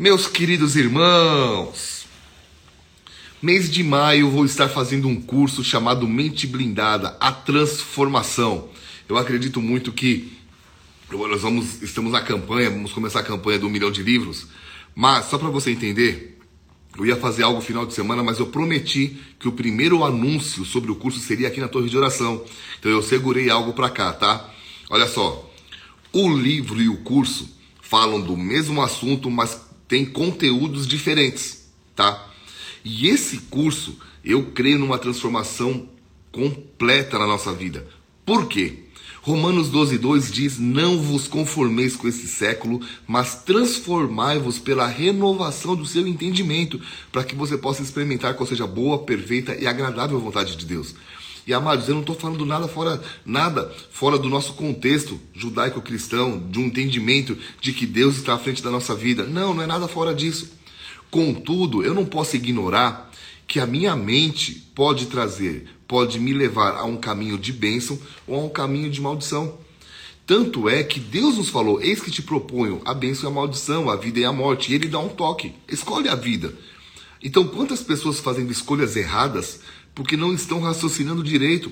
Meus 0.00 0.26
queridos 0.26 0.76
irmãos, 0.76 2.06
mês 3.42 3.70
de 3.70 3.84
maio 3.84 4.30
vou 4.30 4.46
estar 4.46 4.66
fazendo 4.66 5.06
um 5.06 5.20
curso 5.20 5.62
chamado 5.62 6.08
Mente 6.08 6.46
Blindada, 6.46 7.18
a 7.20 7.30
Transformação. 7.30 8.70
Eu 9.06 9.18
acredito 9.18 9.60
muito 9.60 9.92
que 9.92 10.32
nós 11.12 11.42
vamos, 11.42 11.82
estamos 11.82 12.12
na 12.12 12.22
campanha, 12.22 12.70
vamos 12.70 12.94
começar 12.94 13.20
a 13.20 13.22
campanha 13.22 13.58
do 13.58 13.68
milhão 13.68 13.90
de 13.90 14.02
livros, 14.02 14.46
mas 14.94 15.26
só 15.26 15.36
para 15.36 15.50
você 15.50 15.70
entender, 15.70 16.38
eu 16.96 17.04
ia 17.04 17.16
fazer 17.16 17.42
algo 17.42 17.60
final 17.60 17.84
de 17.84 17.92
semana, 17.92 18.24
mas 18.24 18.38
eu 18.38 18.46
prometi 18.46 19.18
que 19.38 19.48
o 19.48 19.52
primeiro 19.52 20.02
anúncio 20.02 20.64
sobre 20.64 20.90
o 20.90 20.96
curso 20.96 21.20
seria 21.20 21.48
aqui 21.48 21.60
na 21.60 21.68
Torre 21.68 21.90
de 21.90 21.98
Oração. 21.98 22.42
Então 22.78 22.90
eu 22.90 23.02
segurei 23.02 23.50
algo 23.50 23.74
para 23.74 23.90
cá, 23.90 24.14
tá? 24.14 24.50
Olha 24.88 25.06
só, 25.06 25.52
o 26.10 26.34
livro 26.34 26.80
e 26.80 26.88
o 26.88 26.96
curso 27.02 27.54
falam 27.82 28.18
do 28.18 28.34
mesmo 28.34 28.80
assunto, 28.80 29.30
mas 29.30 29.68
tem 29.90 30.06
conteúdos 30.06 30.86
diferentes, 30.86 31.68
tá? 31.96 32.30
E 32.84 33.08
esse 33.08 33.38
curso, 33.38 33.98
eu 34.24 34.52
creio 34.52 34.78
numa 34.78 34.96
transformação 34.96 35.88
completa 36.30 37.18
na 37.18 37.26
nossa 37.26 37.52
vida. 37.52 37.84
Por 38.24 38.46
quê? 38.46 38.84
Romanos 39.20 39.68
12, 39.68 39.98
2 39.98 40.30
diz: 40.30 40.58
Não 40.60 41.02
vos 41.02 41.26
conformeis 41.26 41.96
com 41.96 42.06
esse 42.06 42.28
século, 42.28 42.80
mas 43.04 43.42
transformai-vos 43.42 44.60
pela 44.60 44.86
renovação 44.86 45.74
do 45.74 45.84
seu 45.84 46.06
entendimento, 46.06 46.80
para 47.10 47.24
que 47.24 47.34
você 47.34 47.58
possa 47.58 47.82
experimentar 47.82 48.34
qual 48.34 48.46
seja 48.46 48.68
boa, 48.68 49.00
perfeita 49.00 49.56
e 49.56 49.66
agradável 49.66 50.20
vontade 50.20 50.54
de 50.54 50.64
Deus. 50.66 50.94
E 51.50 51.52
amados, 51.52 51.88
eu 51.88 51.94
não 51.94 52.02
estou 52.02 52.14
falando 52.14 52.46
nada 52.46 52.68
fora, 52.68 53.02
nada 53.26 53.74
fora 53.90 54.16
do 54.16 54.28
nosso 54.28 54.52
contexto 54.52 55.20
judaico-cristão, 55.34 56.38
de 56.48 56.60
um 56.60 56.66
entendimento 56.66 57.36
de 57.60 57.72
que 57.72 57.86
Deus 57.86 58.18
está 58.18 58.34
à 58.34 58.38
frente 58.38 58.62
da 58.62 58.70
nossa 58.70 58.94
vida. 58.94 59.24
Não, 59.24 59.52
não 59.52 59.64
é 59.64 59.66
nada 59.66 59.88
fora 59.88 60.14
disso. 60.14 60.48
Contudo, 61.10 61.82
eu 61.82 61.92
não 61.92 62.06
posso 62.06 62.36
ignorar 62.36 63.10
que 63.48 63.58
a 63.58 63.66
minha 63.66 63.96
mente 63.96 64.64
pode 64.76 65.06
trazer, 65.06 65.66
pode 65.88 66.20
me 66.20 66.32
levar 66.32 66.76
a 66.76 66.84
um 66.84 66.96
caminho 66.96 67.36
de 67.36 67.52
bênção 67.52 67.98
ou 68.28 68.40
a 68.40 68.44
um 68.44 68.48
caminho 68.48 68.88
de 68.88 69.00
maldição. 69.00 69.58
Tanto 70.24 70.68
é 70.68 70.84
que 70.84 71.00
Deus 71.00 71.36
nos 71.36 71.48
falou: 71.48 71.82
Eis 71.82 72.00
que 72.00 72.12
te 72.12 72.22
proponho 72.22 72.80
a 72.84 72.94
bênção 72.94 73.28
e 73.28 73.32
a 73.32 73.34
maldição, 73.34 73.90
a 73.90 73.96
vida 73.96 74.20
e 74.20 74.24
a 74.24 74.32
morte. 74.32 74.70
E 74.70 74.76
Ele 74.76 74.86
dá 74.86 75.00
um 75.00 75.08
toque: 75.08 75.52
escolhe 75.68 76.08
a 76.08 76.14
vida. 76.14 76.54
Então, 77.22 77.46
quantas 77.46 77.82
pessoas 77.82 78.18
fazendo 78.18 78.50
escolhas 78.50 78.96
erradas 78.96 79.60
porque 79.94 80.16
não 80.16 80.32
estão 80.32 80.60
raciocinando 80.60 81.22
direito 81.22 81.70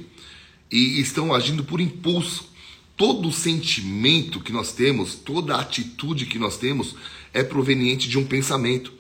e 0.71 1.01
estão 1.01 1.35
agindo 1.35 1.65
por 1.65 1.81
impulso. 1.81 2.49
Todo 2.97 3.31
sentimento 3.31 4.41
que 4.41 4.53
nós 4.53 4.73
temos, 4.73 5.15
toda 5.15 5.57
atitude 5.57 6.27
que 6.27 6.39
nós 6.39 6.57
temos 6.57 6.97
é 7.33 7.43
proveniente 7.43 8.09
de 8.09 8.19
um 8.19 8.25
pensamento. 8.25 8.93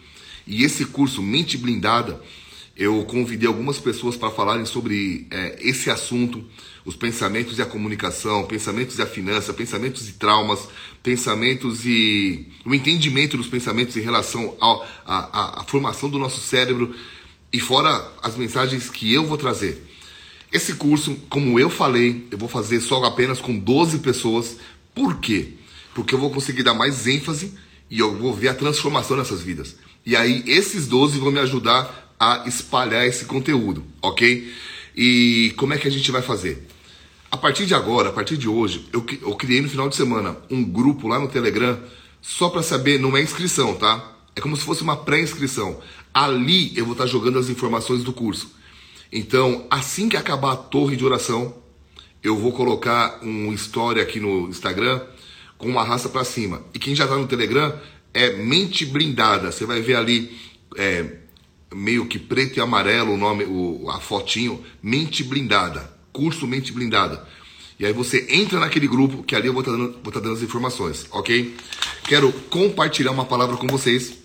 E 0.46 0.62
esse 0.64 0.84
curso 0.84 1.22
Mente 1.22 1.58
Blindada, 1.58 2.22
eu 2.76 3.04
convidei 3.04 3.48
algumas 3.48 3.78
pessoas 3.78 4.16
para 4.16 4.30
falarem 4.30 4.64
sobre 4.64 5.26
é, 5.32 5.58
esse 5.60 5.90
assunto, 5.90 6.44
os 6.84 6.94
pensamentos 6.94 7.58
e 7.58 7.62
a 7.62 7.66
comunicação, 7.66 8.46
pensamentos 8.46 8.98
e 8.98 9.02
a 9.02 9.06
finança, 9.06 9.52
pensamentos 9.52 10.08
e 10.08 10.12
traumas, 10.12 10.68
pensamentos 11.02 11.84
e 11.84 12.46
o 12.64 12.72
entendimento 12.72 13.36
dos 13.36 13.48
pensamentos 13.48 13.96
em 13.96 14.00
relação 14.00 14.56
à 15.04 15.64
formação 15.66 16.08
do 16.08 16.20
nosso 16.20 16.40
cérebro 16.40 16.94
e 17.52 17.60
fora 17.60 18.10
as 18.22 18.36
mensagens 18.36 18.90
que 18.90 19.12
eu 19.12 19.26
vou 19.26 19.38
trazer. 19.38 19.84
Esse 20.52 20.74
curso, 20.74 21.14
como 21.28 21.58
eu 21.58 21.68
falei, 21.68 22.26
eu 22.30 22.38
vou 22.38 22.48
fazer 22.48 22.80
só 22.80 23.02
apenas 23.04 23.40
com 23.40 23.58
12 23.58 23.98
pessoas. 23.98 24.56
Por 24.94 25.18
quê? 25.20 25.54
Porque 25.94 26.14
eu 26.14 26.18
vou 26.18 26.30
conseguir 26.30 26.62
dar 26.62 26.74
mais 26.74 27.06
ênfase 27.06 27.52
e 27.90 27.98
eu 27.98 28.16
vou 28.16 28.34
ver 28.34 28.48
a 28.48 28.54
transformação 28.54 29.16
nessas 29.16 29.42
vidas. 29.42 29.76
E 30.04 30.16
aí 30.16 30.42
esses 30.46 30.86
12 30.86 31.18
vão 31.18 31.30
me 31.30 31.38
ajudar 31.40 32.14
a 32.18 32.44
espalhar 32.46 33.06
esse 33.06 33.26
conteúdo, 33.26 33.84
ok? 34.00 34.52
E 34.96 35.52
como 35.56 35.74
é 35.74 35.78
que 35.78 35.86
a 35.86 35.90
gente 35.90 36.10
vai 36.10 36.22
fazer? 36.22 36.66
A 37.30 37.36
partir 37.36 37.66
de 37.66 37.74
agora, 37.74 38.08
a 38.08 38.12
partir 38.12 38.38
de 38.38 38.48
hoje, 38.48 38.88
eu, 38.92 39.04
eu 39.20 39.34
criei 39.36 39.60
no 39.60 39.68
final 39.68 39.88
de 39.88 39.96
semana 39.96 40.36
um 40.50 40.64
grupo 40.64 41.06
lá 41.06 41.18
no 41.18 41.28
Telegram 41.28 41.78
só 42.22 42.48
para 42.48 42.62
saber, 42.62 42.98
não 42.98 43.16
é 43.16 43.22
inscrição, 43.22 43.74
tá? 43.76 44.16
É 44.34 44.40
como 44.40 44.56
se 44.56 44.64
fosse 44.64 44.82
uma 44.82 44.96
pré-inscrição. 44.96 45.80
Ali 46.18 46.76
eu 46.76 46.84
vou 46.84 46.94
estar 46.94 47.06
jogando 47.06 47.38
as 47.38 47.48
informações 47.48 48.02
do 48.02 48.12
curso. 48.12 48.50
Então, 49.12 49.68
assim 49.70 50.08
que 50.08 50.16
acabar 50.16 50.52
a 50.52 50.56
torre 50.56 50.96
de 50.96 51.04
oração, 51.04 51.54
eu 52.24 52.36
vou 52.36 52.50
colocar 52.50 53.20
um 53.22 53.52
story 53.52 54.00
aqui 54.00 54.18
no 54.18 54.48
Instagram 54.48 55.00
com 55.56 55.68
uma 55.68 55.84
raça 55.84 56.08
para 56.08 56.24
cima. 56.24 56.60
E 56.74 56.78
quem 56.80 56.92
já 56.92 57.04
está 57.04 57.16
no 57.16 57.28
Telegram 57.28 57.72
é 58.12 58.32
mente 58.32 58.84
blindada. 58.84 59.52
Você 59.52 59.64
vai 59.64 59.80
ver 59.80 59.94
ali 59.94 60.36
é, 60.76 61.18
meio 61.72 62.04
que 62.06 62.18
preto 62.18 62.56
e 62.56 62.60
amarelo 62.60 63.12
o 63.12 63.16
nome, 63.16 63.44
o, 63.44 63.88
a 63.88 64.00
fotinho, 64.00 64.60
mente 64.82 65.22
blindada, 65.22 65.88
curso 66.12 66.48
mente 66.48 66.72
blindada. 66.72 67.24
E 67.78 67.86
aí 67.86 67.92
você 67.92 68.26
entra 68.28 68.58
naquele 68.58 68.88
grupo 68.88 69.22
que 69.22 69.36
ali 69.36 69.46
eu 69.46 69.52
vou 69.52 69.62
estar 69.62 69.70
tá 69.70 69.78
dando, 69.78 69.92
tá 69.92 70.18
dando 70.18 70.34
as 70.34 70.42
informações, 70.42 71.06
ok? 71.12 71.54
Quero 72.08 72.32
compartilhar 72.50 73.12
uma 73.12 73.24
palavra 73.24 73.56
com 73.56 73.68
vocês 73.68 74.18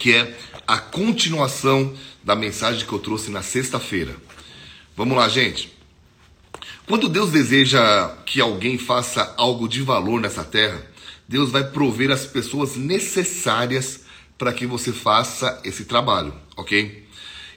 que 0.00 0.14
é 0.14 0.34
a 0.70 0.78
continuação 0.78 1.92
da 2.22 2.36
mensagem 2.36 2.86
que 2.86 2.92
eu 2.92 3.00
trouxe 3.00 3.28
na 3.28 3.42
sexta-feira. 3.42 4.14
Vamos 4.96 5.16
lá, 5.16 5.28
gente. 5.28 5.76
Quando 6.86 7.08
Deus 7.08 7.32
deseja 7.32 8.08
que 8.24 8.40
alguém 8.40 8.78
faça 8.78 9.34
algo 9.36 9.68
de 9.68 9.82
valor 9.82 10.20
nessa 10.20 10.44
terra, 10.44 10.80
Deus 11.26 11.50
vai 11.50 11.64
prover 11.64 12.12
as 12.12 12.24
pessoas 12.24 12.76
necessárias 12.76 14.02
para 14.38 14.52
que 14.52 14.64
você 14.64 14.92
faça 14.92 15.60
esse 15.64 15.86
trabalho, 15.86 16.32
ok? 16.56 17.04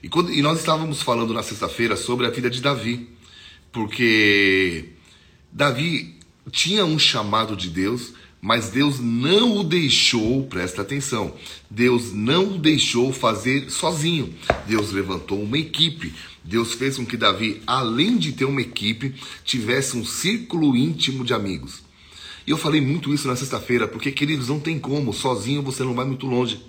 E, 0.01 0.09
quando, 0.09 0.34
e 0.34 0.41
nós 0.41 0.57
estávamos 0.57 1.03
falando 1.03 1.35
na 1.35 1.44
sexta-feira 1.44 1.95
sobre 1.95 2.25
a 2.25 2.31
vida 2.31 2.50
de 2.50 2.63
Davi, 2.63 3.09
porque 3.72 4.90
Davi 5.51 6.18
tinha 6.50 6.84
um 6.84 6.97
chamado 6.97 7.56
de 7.56 7.69
Deus, 7.69 8.13
mas 8.44 8.68
Deus 8.68 9.00
não 9.00 9.59
o 9.59 9.64
deixou, 9.64 10.44
presta 10.48 10.81
atenção, 10.81 11.34
Deus 11.70 12.12
não 12.12 12.56
o 12.56 12.58
deixou 12.58 13.14
fazer 13.14 13.70
sozinho. 13.70 14.34
Deus 14.68 14.92
levantou 14.92 15.42
uma 15.42 15.58
equipe. 15.58 16.14
Deus 16.44 16.74
fez 16.74 16.98
com 16.98 17.06
que 17.06 17.16
Davi, 17.16 17.62
além 17.66 18.18
de 18.18 18.34
ter 18.34 18.44
uma 18.44 18.59
equipe, 18.59 19.16
tivesse 19.46 19.96
um 19.96 20.04
círculo 20.04 20.76
íntimo 20.76 21.24
de 21.24 21.34
amigos. 21.34 21.84
E 22.46 22.52
eu 22.52 22.58
falei 22.58 22.81
muito 22.81 23.14
isso 23.14 23.30
na 23.30 23.38
sexta-feira, 23.38 23.88
porque, 23.88 24.12
queridos, 24.12 24.50
não 24.50 24.60
tem 24.60 24.78
como, 24.78 25.14
sozinho 25.14 25.62
você 25.62 25.81
não 25.81 25.94
vai 25.94 26.04
muito 26.04 26.28
longe. 26.28 26.60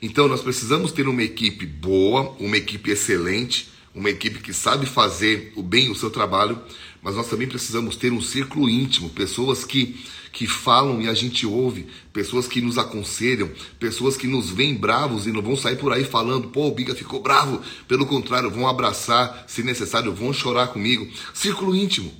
Então 0.00 0.26
nós 0.26 0.40
precisamos 0.40 0.92
ter 0.92 1.06
uma 1.06 1.22
equipe 1.22 1.66
boa, 1.66 2.34
uma 2.40 2.56
equipe 2.56 2.90
excelente, 2.90 3.68
uma 3.94 4.08
equipe 4.08 4.38
que 4.40 4.54
sabe 4.54 4.86
fazer 4.86 5.52
o 5.56 5.62
bem 5.62 5.90
o 5.90 5.94
seu 5.94 6.08
trabalho, 6.08 6.58
mas 7.02 7.14
nós 7.16 7.28
também 7.28 7.46
precisamos 7.46 7.96
ter 7.96 8.14
um 8.14 8.22
círculo 8.22 8.70
íntimo, 8.70 9.10
pessoas 9.10 9.62
que 9.62 9.94
que 10.32 10.46
falam 10.46 11.02
e 11.02 11.08
a 11.08 11.14
gente 11.14 11.44
ouve, 11.46 11.86
pessoas 12.12 12.48
que 12.48 12.62
nos 12.62 12.78
aconselham, 12.78 13.50
pessoas 13.78 14.16
que 14.16 14.26
nos 14.26 14.50
veem 14.50 14.74
bravos 14.74 15.26
e 15.26 15.32
não 15.32 15.42
vão 15.42 15.56
sair 15.56 15.76
por 15.76 15.92
aí 15.92 16.04
falando, 16.04 16.48
pô, 16.48 16.68
o 16.68 16.74
Biga 16.74 16.94
ficou 16.94 17.20
bravo. 17.20 17.60
Pelo 17.86 18.06
contrário, 18.06 18.50
vão 18.50 18.66
abraçar, 18.66 19.44
se 19.46 19.62
necessário, 19.62 20.12
vão 20.12 20.32
chorar 20.32 20.68
comigo. 20.68 21.06
Círculo 21.34 21.76
íntimo. 21.76 22.12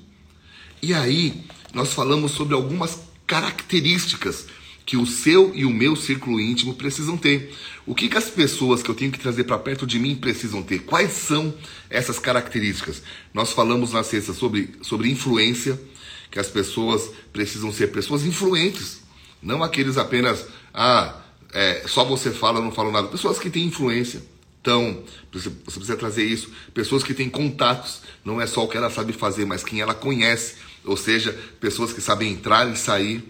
E 0.82 0.92
aí, 0.92 1.42
nós 1.72 1.94
falamos 1.94 2.32
sobre 2.32 2.54
algumas 2.54 3.00
características 3.26 4.46
que 4.84 4.96
o 4.96 5.06
seu 5.06 5.52
e 5.54 5.64
o 5.64 5.70
meu 5.70 5.96
círculo 5.96 6.40
íntimo 6.40 6.74
precisam 6.74 7.16
ter. 7.16 7.54
O 7.86 7.94
que, 7.94 8.08
que 8.08 8.18
as 8.18 8.28
pessoas 8.28 8.82
que 8.82 8.90
eu 8.90 8.94
tenho 8.94 9.12
que 9.12 9.18
trazer 9.18 9.44
para 9.44 9.58
perto 9.58 9.86
de 9.86 9.98
mim 9.98 10.14
precisam 10.14 10.62
ter? 10.62 10.80
Quais 10.80 11.12
são 11.12 11.54
essas 11.88 12.18
características? 12.18 13.02
Nós 13.32 13.52
falamos 13.52 13.92
na 13.92 14.02
sexta 14.02 14.32
sobre, 14.32 14.70
sobre 14.82 15.10
influência, 15.10 15.80
que 16.32 16.41
as 16.41 16.48
pessoas 16.48 17.10
precisam 17.31 17.70
ser 17.70 17.88
pessoas 17.88 18.25
influentes, 18.25 19.03
não 19.43 19.62
aqueles 19.62 19.98
apenas, 19.98 20.47
ah, 20.72 21.20
é, 21.53 21.84
só 21.87 22.04
você 22.04 22.31
fala, 22.31 22.60
não 22.60 22.72
falo 22.72 22.91
nada. 22.91 23.09
Pessoas 23.09 23.39
que 23.39 23.51
têm 23.51 23.66
influência. 23.66 24.22
Então, 24.62 25.03
você 25.30 25.51
precisa 25.51 25.97
trazer 25.97 26.24
isso. 26.24 26.51
Pessoas 26.72 27.03
que 27.03 27.12
têm 27.12 27.28
contatos, 27.28 28.01
não 28.24 28.41
é 28.41 28.47
só 28.47 28.65
o 28.65 28.68
que 28.68 28.77
ela 28.77 28.89
sabe 28.89 29.12
fazer, 29.12 29.45
mas 29.45 29.62
quem 29.62 29.80
ela 29.80 29.92
conhece. 29.92 30.54
Ou 30.84 30.97
seja, 30.97 31.36
pessoas 31.60 31.92
que 31.92 32.01
sabem 32.01 32.33
entrar 32.33 32.71
e 32.72 32.77
sair. 32.77 33.22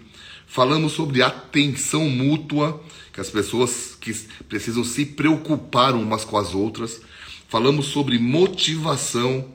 Falamos 0.46 0.92
sobre 0.92 1.22
atenção 1.22 2.08
mútua, 2.08 2.80
que 3.12 3.20
as 3.20 3.30
pessoas 3.30 3.96
que 4.00 4.14
precisam 4.48 4.84
se 4.84 5.04
preocupar 5.04 5.94
umas 5.94 6.24
com 6.24 6.36
as 6.36 6.54
outras. 6.54 7.00
Falamos 7.48 7.86
sobre 7.86 8.18
motivação, 8.18 9.50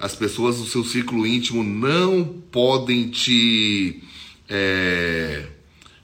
as 0.00 0.16
pessoas 0.16 0.56
do 0.56 0.64
seu 0.64 0.82
círculo 0.82 1.26
íntimo 1.26 1.62
não 1.62 2.24
podem 2.24 3.10
te. 3.10 4.02
É, 4.48 5.46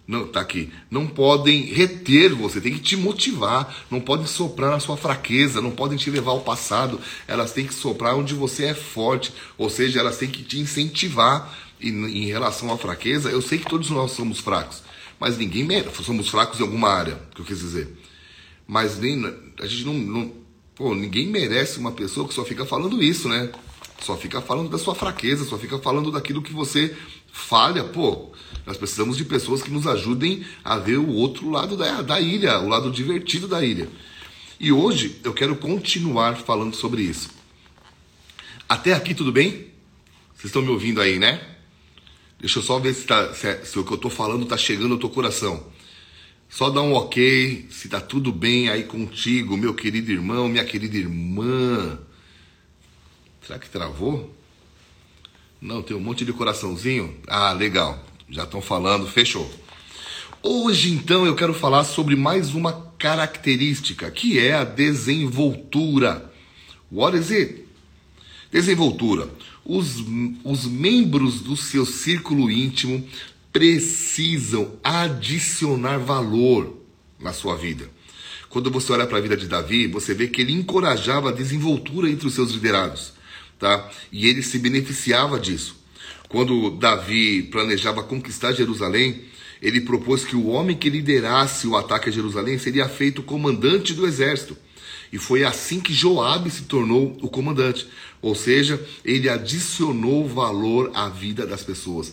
não, 0.07 0.29
tá 0.29 0.41
aqui. 0.41 0.71
Não 0.91 1.07
podem 1.07 1.63
reter 1.63 2.35
você, 2.35 2.61
tem 2.61 2.75
que 2.75 2.79
te 2.79 2.95
motivar. 2.95 3.75
Não 3.91 3.99
podem 3.99 4.27
soprar 4.27 4.71
na 4.71 4.79
sua 4.79 4.99
fraqueza, 4.99 5.63
não 5.63 5.71
podem 5.71 5.97
te 5.97 6.11
levar 6.11 6.33
ao 6.33 6.43
passado. 6.43 7.01
Elas 7.27 7.53
têm 7.53 7.67
que 7.67 7.75
soprar 7.75 8.15
onde 8.15 8.35
você 8.35 8.67
é 8.67 8.75
forte. 8.75 9.33
Ou 9.57 9.71
seja, 9.71 9.99
elas 9.99 10.19
têm 10.19 10.29
que 10.29 10.43
te 10.43 10.61
incentivar. 10.61 11.57
E 11.81 11.89
em 11.89 12.27
relação 12.27 12.71
à 12.71 12.77
fraqueza, 12.77 13.31
eu 13.31 13.41
sei 13.41 13.59
que 13.59 13.69
todos 13.69 13.89
nós 13.89 14.13
somos 14.13 14.41
fracos. 14.41 14.83
Mas 15.19 15.39
ninguém 15.39 15.65
merece. 15.65 16.05
Somos 16.05 16.29
fracos 16.29 16.61
em 16.61 16.63
alguma 16.63 16.91
área, 16.91 17.19
que 17.35 17.41
eu 17.41 17.47
quis 17.47 17.61
dizer. 17.61 17.97
Mas 18.69 18.99
nem 18.99 19.25
a 19.59 19.67
gente 19.67 19.85
não, 19.85 19.95
não 19.95 20.33
pô, 20.75 20.95
ninguém 20.95 21.27
merece 21.27 21.79
uma 21.79 21.93
pessoa 21.93 22.29
que 22.29 22.35
só 22.35 22.45
fica 22.45 22.67
falando 22.67 23.03
isso, 23.03 23.29
né? 23.29 23.51
Só 24.01 24.17
fica 24.17 24.41
falando 24.41 24.69
da 24.69 24.79
sua 24.79 24.95
fraqueza, 24.95 25.45
só 25.45 25.59
fica 25.59 25.79
falando 25.79 26.11
daquilo 26.11 26.43
que 26.43 26.53
você 26.53 26.97
falha, 27.33 27.85
pô. 27.85 28.33
Nós 28.65 28.77
precisamos 28.77 29.17
de 29.17 29.25
pessoas 29.25 29.63
que 29.63 29.71
nos 29.71 29.87
ajudem 29.87 30.45
a 30.65 30.77
ver 30.79 30.99
o 30.99 31.11
outro 31.11 31.51
lado 31.51 31.77
da, 31.77 32.03
da 32.03 32.21
ilha, 32.21 32.59
o 32.61 32.69
lado 32.69 32.91
divertido 32.91 33.47
da 33.47 33.65
ilha. 33.65 33.89
E 34.59 34.73
hoje 34.73 35.21
eu 35.23 35.33
quero 35.33 35.57
continuar 35.57 36.37
falando 36.37 36.75
sobre 36.75 37.03
isso. 37.03 37.31
Até 38.69 38.93
aqui 38.93 39.15
tudo 39.15 39.31
bem? 39.31 39.67
Vocês 40.35 40.47
estão 40.47 40.63
me 40.63 40.71
ouvindo 40.71 41.01
aí, 41.01 41.19
né? 41.19 41.41
Deixa 42.39 42.59
eu 42.59 42.63
só 42.63 42.79
ver 42.79 42.95
se, 42.95 43.07
tá, 43.07 43.33
se, 43.33 43.47
é, 43.47 43.65
se 43.65 43.79
o 43.79 43.85
que 43.85 43.93
eu 43.93 43.97
estou 43.97 44.11
falando 44.11 44.43
está 44.43 44.57
chegando 44.57 44.93
ao 44.93 44.99
teu 44.99 45.09
coração. 45.09 45.67
Só 46.49 46.71
dá 46.71 46.81
um 46.81 46.95
ok, 46.95 47.67
se 47.71 47.87
está 47.87 48.01
tudo 48.01 48.33
bem 48.33 48.69
aí 48.69 48.85
contigo, 48.85 49.57
meu 49.57 49.75
querido 49.75 50.13
irmão, 50.13 50.49
minha 50.49 50.65
querida 50.65 50.97
irmã. 50.97 51.99
Será 53.47 53.61
que 53.61 53.71
travou? 53.71 54.35
Não, 55.61 55.81
tem 55.81 55.97
um 55.97 56.01
monte 56.01 56.25
de 56.25 56.33
coraçãozinho. 56.33 57.17
Ah, 57.29 57.53
legal. 57.53 58.05
Já 58.29 58.43
estão 58.43 58.61
falando, 58.61 59.07
fechou. 59.07 59.49
Hoje, 60.43 60.93
então, 60.93 61.25
eu 61.25 61.37
quero 61.37 61.55
falar 61.55 61.85
sobre 61.85 62.17
mais 62.17 62.55
uma 62.55 62.73
característica, 62.99 64.11
que 64.11 64.37
é 64.39 64.55
a 64.55 64.65
desenvoltura. 64.65 66.33
What 66.91 67.17
is 67.17 67.31
it? 67.31 67.65
Desenvoltura. 68.51 69.29
Os, 69.65 70.05
os 70.43 70.67
membros 70.67 71.41
do 71.41 71.57
seu 71.57 71.87
círculo 71.87 72.51
íntimo 72.51 73.07
precisam 73.53 74.73
adicionar 74.83 75.99
valor 75.99 76.77
na 77.21 77.33
sua 77.33 77.57
vida. 77.57 77.89
Quando 78.49 78.73
você 78.73 78.93
olha 78.93 79.07
para 79.07 79.19
a 79.19 79.21
vida 79.21 79.37
de 79.37 79.47
Davi, 79.47 79.87
você 79.87 80.15
vê 80.15 80.27
que 80.27 80.41
ele 80.41 80.53
encorajava 80.53 81.29
a 81.29 81.33
desenvoltura 81.33 82.11
entre 82.11 82.27
os 82.27 82.35
seus 82.35 82.51
liderados, 82.51 83.16
tá? 83.59 83.89
E 84.11 84.27
ele 84.27 84.43
se 84.43 84.59
beneficiava 84.59 85.39
disso. 85.39 85.77
Quando 86.29 86.71
Davi 86.71 87.45
planejava 87.45 88.03
conquistar 88.03 88.53
Jerusalém, 88.53 89.23
ele 89.63 89.81
propôs 89.81 90.25
que 90.25 90.37
o 90.37 90.49
homem 90.49 90.77
que 90.77 90.91
liderasse 90.91 91.67
o 91.67 91.77
ataque 91.77 92.09
a 92.09 92.13
Jerusalém 92.13 92.59
seria 92.59 92.89
feito 92.89 93.23
comandante 93.23 93.95
do 93.95 94.07
exército. 94.07 94.57
E 95.13 95.19
foi 95.19 95.45
assim 95.45 95.81
que 95.81 95.95
Joabe 95.95 96.51
se 96.51 96.63
tornou 96.63 97.17
o 97.23 97.29
comandante. 97.29 97.87
Ou 98.21 98.35
seja, 98.35 98.85
ele 99.05 99.29
adicionou 99.29 100.29
valor 100.29 100.91
à 100.95 101.09
vida 101.09 101.47
das 101.47 101.63
pessoas. 101.63 102.13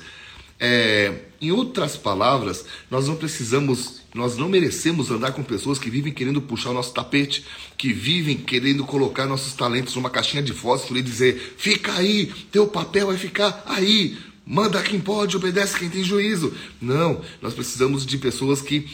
É, 0.66 1.14
em 1.42 1.52
outras 1.52 1.98
palavras, 1.98 2.66
nós 2.90 3.06
não 3.06 3.18
precisamos, 3.18 4.02
nós 4.16 4.38
não 4.38 4.48
merecemos 4.48 5.12
andar 5.12 5.34
com 5.34 5.44
pessoas 5.44 5.78
que 5.78 5.90
vivem 5.90 6.14
querendo 6.14 6.42
puxar 6.42 6.70
o 6.70 6.74
nosso 6.74 6.94
tapete, 6.94 7.44
que 7.78 7.92
vivem 7.92 8.38
querendo 8.38 8.86
colocar 8.86 9.26
nossos 9.26 9.54
talentos 9.56 9.94
numa 9.94 10.10
caixinha 10.10 10.42
de 10.42 10.54
fósforo 10.54 10.98
e 10.98 11.04
dizer: 11.04 11.56
fica 11.58 11.92
aí, 11.92 12.32
teu 12.50 12.66
papel 12.66 13.12
é 13.12 13.18
ficar 13.18 13.62
aí, 13.66 14.18
manda 14.46 14.82
quem 14.82 15.02
pode, 15.02 15.36
obedece 15.36 15.78
quem 15.78 15.90
tem 15.90 16.02
juízo. 16.02 16.54
Não, 16.82 17.20
nós 17.42 17.54
precisamos 17.54 18.06
de 18.06 18.18
pessoas 18.18 18.62
que, 18.62 18.88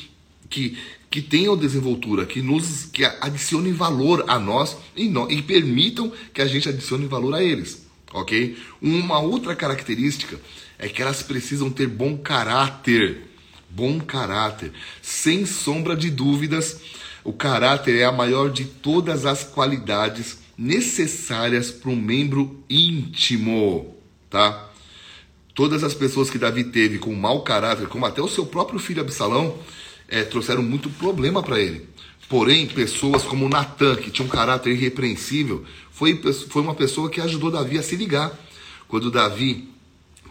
que, 0.49 0.75
que 1.07 1.21
tenham 1.21 1.55
desenvoltura, 1.55 2.25
que 2.25 2.41
nos 2.41 2.85
que 2.85 3.05
adicionem 3.05 3.73
valor 3.73 4.25
a 4.27 4.39
nós 4.39 4.75
e, 4.95 5.07
no, 5.07 5.31
e 5.31 5.39
permitam 5.43 6.11
que 6.33 6.41
a 6.41 6.47
gente 6.47 6.67
adicione 6.67 7.05
valor 7.05 7.35
a 7.35 7.43
eles, 7.43 7.85
ok? 8.11 8.57
Uma 8.81 9.19
outra 9.19 9.55
característica 9.55 10.39
é 10.79 10.87
que 10.87 11.01
elas 11.01 11.21
precisam 11.21 11.69
ter 11.69 11.87
bom 11.87 12.17
caráter. 12.17 13.27
Bom 13.69 13.99
caráter. 13.99 14.71
Sem 15.01 15.45
sombra 15.45 15.95
de 15.95 16.09
dúvidas, 16.09 16.79
o 17.23 17.33
caráter 17.33 17.97
é 17.97 18.05
a 18.05 18.11
maior 18.11 18.49
de 18.49 18.63
todas 18.63 19.25
as 19.25 19.43
qualidades 19.43 20.39
necessárias 20.57 21.69
para 21.69 21.91
um 21.91 21.95
membro 21.95 22.63
íntimo, 22.69 23.95
tá? 24.29 24.69
Todas 25.53 25.83
as 25.83 25.93
pessoas 25.93 26.29
que 26.29 26.37
Davi 26.37 26.63
teve 26.63 26.97
com 26.97 27.13
mau 27.13 27.43
caráter, 27.43 27.87
como 27.87 28.05
até 28.05 28.21
o 28.21 28.27
seu 28.29 28.45
próprio 28.45 28.79
filho 28.79 29.01
Absalão, 29.01 29.57
é, 30.07 30.23
trouxeram 30.23 30.63
muito 30.63 30.89
problema 30.89 31.43
para 31.43 31.59
ele. 31.59 31.87
Porém, 32.29 32.67
pessoas 32.67 33.23
como 33.23 33.49
Natan, 33.49 33.95
que 33.97 34.11
tinha 34.11 34.25
um 34.25 34.29
caráter 34.29 34.71
irrepreensível, 34.71 35.65
foi, 35.91 36.21
foi 36.49 36.61
uma 36.61 36.75
pessoa 36.75 37.09
que 37.09 37.19
ajudou 37.19 37.51
Davi 37.51 37.77
a 37.77 37.83
se 37.83 37.95
ligar. 37.95 38.31
Quando 38.87 39.11
Davi 39.11 39.67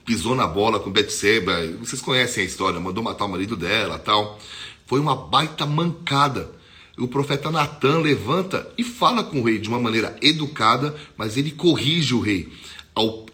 pisou 0.08 0.34
na 0.34 0.46
bola 0.46 0.80
com 0.80 0.90
Betseba, 0.90 1.66
vocês 1.78 2.00
conhecem 2.00 2.42
a 2.42 2.46
história, 2.46 2.80
mandou 2.80 3.04
matar 3.04 3.26
o 3.26 3.28
marido 3.28 3.54
dela 3.54 3.98
tal. 3.98 4.40
Foi 4.86 4.98
uma 4.98 5.14
baita 5.14 5.66
mancada. 5.66 6.50
O 6.96 7.06
profeta 7.06 7.50
Natan 7.50 7.98
levanta 7.98 8.66
e 8.78 8.82
fala 8.82 9.22
com 9.22 9.38
o 9.38 9.44
rei 9.44 9.58
de 9.58 9.68
uma 9.68 9.78
maneira 9.78 10.16
educada, 10.22 10.96
mas 11.14 11.36
ele 11.36 11.50
corrige 11.50 12.14
o 12.14 12.20
rei. 12.20 12.50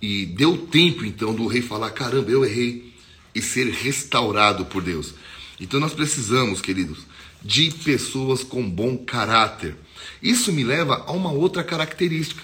E 0.03 0.27
deu 0.27 0.67
tempo 0.67 1.05
então 1.05 1.33
do 1.33 1.47
rei 1.47 1.63
falar: 1.63 1.93
caramba, 1.93 2.33
eu 2.33 2.45
errei, 2.45 2.93
e 3.33 3.41
ser 3.41 3.71
restaurado 3.71 4.65
por 4.65 4.83
Deus. 4.83 5.15
Então 5.61 5.79
nós 5.79 5.95
precisamos, 5.95 6.61
queridos, 6.61 7.07
de 7.41 7.71
pessoas 7.71 8.43
com 8.43 8.69
bom 8.69 8.97
caráter. 8.99 9.77
Isso 10.21 10.53
me 10.53 10.65
leva 10.65 11.05
a 11.07 11.13
uma 11.13 11.31
outra 11.31 11.63
característica, 11.63 12.43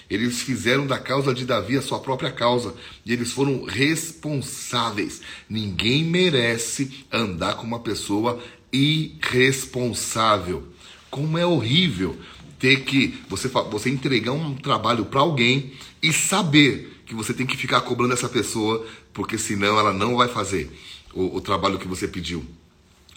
Eles 0.10 0.42
fizeram 0.42 0.88
da 0.88 0.98
causa 0.98 1.34
de 1.34 1.46
Davi 1.46 1.78
a 1.78 1.82
sua 1.82 2.00
própria 2.00 2.32
causa 2.32 2.74
e 3.06 3.12
eles 3.12 3.32
foram 3.32 3.66
responsáveis. 3.66 5.22
Ninguém 5.50 6.04
merece 6.04 7.06
andar 7.12 7.56
com 7.56 7.68
uma 7.68 7.80
pessoa 7.80 8.42
irresponsável. 8.72 10.68
Como 11.10 11.38
é 11.38 11.46
horrível 11.46 12.18
ter 12.60 12.84
que 12.84 13.20
você 13.30 13.48
você 13.48 13.90
entregar 13.90 14.32
um 14.32 14.56
trabalho 14.56 15.06
para 15.06 15.20
alguém 15.20 15.74
e 16.02 16.12
saber 16.12 17.02
que 17.06 17.14
você 17.14 17.34
tem 17.34 17.46
que 17.46 17.58
ficar 17.58 17.82
cobrando 17.82 18.14
essa 18.14 18.28
pessoa, 18.28 18.86
porque 19.14 19.38
senão 19.38 19.80
ela 19.80 19.94
não 19.94 20.16
vai 20.16 20.28
fazer 20.28 20.70
o, 21.14 21.38
o 21.38 21.42
trabalho 21.42 21.80
que 21.80 21.88
você 21.88 22.08
pediu. 22.08 22.46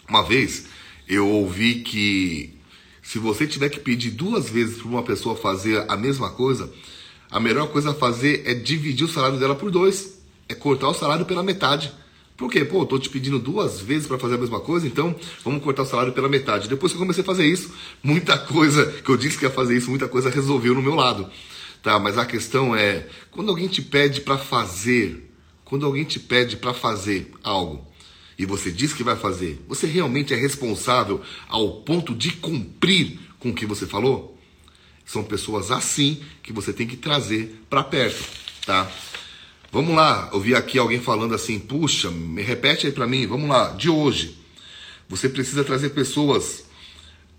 Uma 0.07 0.23
vez 0.23 0.65
eu 1.07 1.27
ouvi 1.27 1.75
que 1.75 2.53
se 3.01 3.17
você 3.17 3.47
tiver 3.47 3.69
que 3.69 3.79
pedir 3.79 4.11
duas 4.11 4.49
vezes 4.49 4.77
para 4.77 4.87
uma 4.87 5.03
pessoa 5.03 5.35
fazer 5.35 5.83
a 5.87 5.97
mesma 5.97 6.29
coisa, 6.29 6.71
a 7.29 7.39
melhor 7.39 7.67
coisa 7.69 7.91
a 7.91 7.93
fazer 7.93 8.43
é 8.45 8.53
dividir 8.53 9.05
o 9.05 9.07
salário 9.07 9.39
dela 9.39 9.55
por 9.55 9.71
dois, 9.71 10.21
é 10.47 10.53
cortar 10.53 10.89
o 10.89 10.93
salário 10.93 11.25
pela 11.25 11.41
metade. 11.41 11.91
Por 12.37 12.51
quê? 12.51 12.65
Pô, 12.65 12.81
eu 12.81 12.85
tô 12.85 12.99
te 12.99 13.09
pedindo 13.09 13.39
duas 13.39 13.79
vezes 13.79 14.07
para 14.07 14.17
fazer 14.17 14.35
a 14.35 14.37
mesma 14.37 14.59
coisa, 14.59 14.87
então 14.87 15.15
vamos 15.43 15.63
cortar 15.63 15.83
o 15.83 15.85
salário 15.85 16.13
pela 16.13 16.27
metade. 16.27 16.67
Depois 16.67 16.91
que 16.91 16.97
eu 16.97 17.01
comecei 17.01 17.23
a 17.23 17.25
fazer 17.25 17.45
isso, 17.45 17.71
muita 18.03 18.37
coisa 18.37 18.85
que 18.85 19.09
eu 19.09 19.17
disse 19.17 19.37
que 19.37 19.45
ia 19.45 19.51
fazer 19.51 19.77
isso, 19.77 19.89
muita 19.89 20.07
coisa 20.07 20.29
resolveu 20.29 20.73
no 20.73 20.81
meu 20.81 20.95
lado. 20.95 21.29
Tá, 21.81 21.97
mas 21.97 22.17
a 22.17 22.25
questão 22.25 22.75
é, 22.75 23.07
quando 23.31 23.49
alguém 23.49 23.67
te 23.67 23.81
pede 23.81 24.21
para 24.21 24.37
fazer, 24.37 25.31
quando 25.65 25.85
alguém 25.85 26.03
te 26.03 26.19
pede 26.19 26.57
para 26.57 26.73
fazer 26.73 27.31
algo 27.43 27.90
e 28.37 28.45
você 28.45 28.71
diz 28.71 28.93
que 28.93 29.03
vai 29.03 29.15
fazer, 29.15 29.63
você 29.67 29.85
realmente 29.85 30.33
é 30.33 30.37
responsável 30.37 31.21
ao 31.47 31.81
ponto 31.81 32.15
de 32.15 32.31
cumprir 32.31 33.19
com 33.39 33.49
o 33.49 33.53
que 33.53 33.65
você 33.65 33.85
falou? 33.85 34.37
São 35.05 35.23
pessoas 35.23 35.71
assim 35.71 36.21
que 36.41 36.53
você 36.53 36.71
tem 36.71 36.87
que 36.87 36.95
trazer 36.95 37.61
para 37.69 37.83
perto, 37.83 38.23
tá? 38.65 38.89
Vamos 39.71 39.95
lá, 39.95 40.29
eu 40.33 40.39
vi 40.39 40.53
aqui 40.53 40.77
alguém 40.77 40.99
falando 40.99 41.33
assim, 41.33 41.57
puxa, 41.57 42.11
me 42.11 42.41
repete 42.41 42.87
aí 42.87 42.93
para 42.93 43.07
mim, 43.07 43.25
vamos 43.25 43.49
lá, 43.49 43.69
de 43.69 43.89
hoje. 43.89 44.37
Você 45.07 45.29
precisa 45.29 45.63
trazer 45.63 45.89
pessoas 45.91 46.65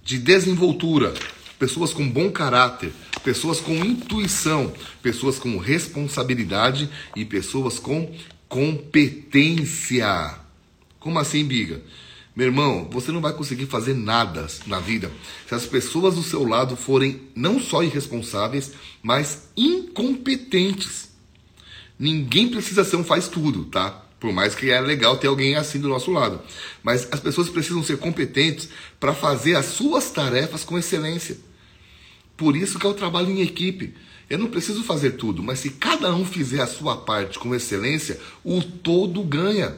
de 0.02 0.18
desenvoltura, 0.18 1.14
pessoas 1.58 1.92
com 1.92 2.08
bom 2.08 2.30
caráter, 2.30 2.92
pessoas 3.22 3.60
com 3.60 3.72
intuição, 3.72 4.72
pessoas 5.02 5.38
com 5.38 5.56
responsabilidade 5.58 6.88
e 7.14 7.24
pessoas 7.24 7.78
com 7.78 8.14
competência. 8.48 10.41
Como 11.02 11.18
assim, 11.18 11.44
Biga? 11.44 11.82
Meu 12.34 12.46
irmão, 12.46 12.88
você 12.90 13.10
não 13.10 13.20
vai 13.20 13.32
conseguir 13.32 13.66
fazer 13.66 13.92
nada 13.92 14.46
na 14.66 14.78
vida 14.78 15.10
se 15.46 15.54
as 15.54 15.66
pessoas 15.66 16.14
do 16.14 16.22
seu 16.22 16.46
lado 16.46 16.76
forem 16.76 17.22
não 17.34 17.60
só 17.60 17.82
irresponsáveis, 17.82 18.72
mas 19.02 19.48
incompetentes. 19.56 21.10
Ninguém 21.98 22.48
precisa 22.48 22.84
ser 22.84 22.96
um 22.96 23.04
faz 23.04 23.26
tudo, 23.28 23.64
tá? 23.64 23.90
Por 24.18 24.32
mais 24.32 24.54
que 24.54 24.70
é 24.70 24.80
legal 24.80 25.18
ter 25.18 25.26
alguém 25.26 25.56
assim 25.56 25.80
do 25.80 25.88
nosso 25.88 26.12
lado. 26.12 26.40
Mas 26.84 27.08
as 27.10 27.18
pessoas 27.18 27.48
precisam 27.50 27.82
ser 27.82 27.98
competentes 27.98 28.68
para 29.00 29.12
fazer 29.12 29.56
as 29.56 29.66
suas 29.66 30.08
tarefas 30.10 30.62
com 30.62 30.78
excelência. 30.78 31.36
Por 32.36 32.56
isso 32.56 32.78
que 32.78 32.86
é 32.86 32.88
o 32.88 32.94
trabalho 32.94 33.28
em 33.28 33.42
equipe. 33.42 33.94
Eu 34.30 34.38
não 34.38 34.46
preciso 34.46 34.84
fazer 34.84 35.12
tudo, 35.12 35.42
mas 35.42 35.58
se 35.58 35.70
cada 35.70 36.14
um 36.14 36.24
fizer 36.24 36.62
a 36.62 36.66
sua 36.66 36.96
parte 36.96 37.40
com 37.40 37.54
excelência, 37.54 38.20
o 38.44 38.62
todo 38.62 39.22
ganha. 39.24 39.76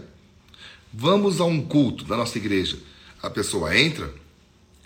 Vamos 0.97 1.41
a 1.41 1.45
um 1.45 1.61
culto 1.61 2.05
da 2.05 2.17
nossa 2.17 2.39
igreja. 2.39 2.79
A 3.21 3.29
pessoa 3.29 3.77
entra 3.77 4.15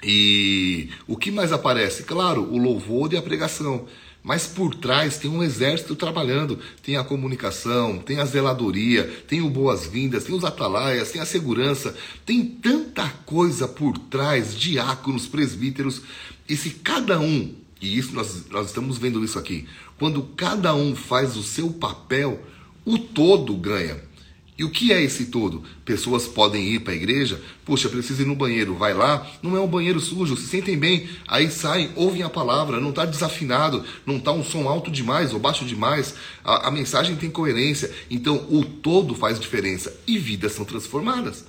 e 0.03 0.89
o 1.07 1.19
que 1.19 1.31
mais 1.31 1.53
aparece? 1.53 2.05
Claro, 2.05 2.51
o 2.51 2.57
louvor 2.57 3.13
e 3.13 3.17
a 3.19 3.21
pregação. 3.21 3.87
Mas 4.23 4.47
por 4.47 4.75
trás 4.75 5.19
tem 5.19 5.31
um 5.31 5.43
exército 5.43 5.95
trabalhando. 5.95 6.59
Tem 6.83 6.97
a 6.97 7.05
comunicação, 7.05 7.99
tem 7.99 8.21
a 8.21 8.25
zeladoria, 8.25 9.05
tem 9.29 9.43
o 9.43 9.51
boas-vindas, 9.51 10.25
tem 10.25 10.35
os 10.35 10.45
atalaias, 10.45 11.11
tem 11.13 11.21
a 11.21 11.27
segurança. 11.27 11.95
Tem 12.25 12.43
tanta 12.43 13.07
coisa 13.27 13.69
por 13.69 13.99
trás, 13.99 14.59
diáconos, 14.59 15.27
presbíteros. 15.27 16.01
E 16.49 16.57
se 16.57 16.71
cada 16.71 17.21
um, 17.21 17.55
e 17.83 17.99
isso 17.99 18.15
nós, 18.15 18.47
nós 18.49 18.69
estamos 18.69 18.97
vendo 18.97 19.23
isso 19.23 19.39
aqui, 19.39 19.69
quando 19.99 20.23
cada 20.23 20.75
um 20.75 20.97
faz 20.97 21.37
o 21.37 21.43
seu 21.43 21.69
papel, 21.71 22.43
o 22.87 22.99
todo 22.99 23.55
ganha. 23.55 24.08
E 24.59 24.65
o 24.65 24.71
que 24.71 24.93
é 24.93 25.01
esse 25.01 25.27
todo? 25.27 25.63
Pessoas 25.85 26.27
podem 26.27 26.65
ir 26.67 26.81
para 26.81 26.93
a 26.93 26.97
igreja, 26.97 27.41
poxa, 27.65 27.89
preciso 27.89 28.23
ir 28.23 28.25
no 28.25 28.35
banheiro, 28.35 28.75
vai 28.75 28.93
lá, 28.93 29.25
não 29.41 29.57
é 29.57 29.61
um 29.61 29.69
banheiro 29.69 30.01
sujo, 30.01 30.37
se 30.37 30.49
sentem 30.49 30.77
bem, 30.77 31.09
aí 31.29 31.49
saem, 31.49 31.93
ouvem 31.95 32.25
a 32.25 32.29
palavra, 32.29 32.81
não 32.81 32.91
está 32.91 33.05
desafinado, 33.05 33.85
não 34.05 34.17
está 34.17 34.33
um 34.33 34.43
som 34.43 34.69
alto 34.69 34.91
demais 34.91 35.33
ou 35.33 35.39
baixo 35.39 35.65
demais, 35.65 36.17
a, 36.43 36.67
a 36.67 36.71
mensagem 36.73 37.15
tem 37.15 37.31
coerência, 37.31 37.89
então 38.11 38.49
o 38.51 38.65
todo 38.65 39.15
faz 39.15 39.39
diferença 39.39 39.97
e 40.05 40.19
vidas 40.19 40.55
são 40.55 40.65
transformadas. 40.65 41.47